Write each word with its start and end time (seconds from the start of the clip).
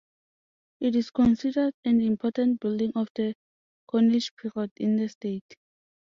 It 0.79 0.95
is 0.95 1.11
considered 1.11 1.75
an 1.85 2.01
important 2.01 2.59
building 2.59 2.91
of 2.95 3.09
the 3.13 3.35
Cornish 3.85 4.31
period 4.35 4.71
in 4.77 4.95
the 4.95 5.07
state. 5.07 5.55